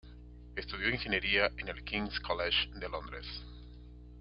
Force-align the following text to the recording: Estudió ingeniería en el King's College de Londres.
Estudió 0.55 0.89
ingeniería 0.89 1.51
en 1.59 1.67
el 1.67 1.83
King's 1.83 2.19
College 2.21 2.71
de 2.73 2.89
Londres. 2.89 3.27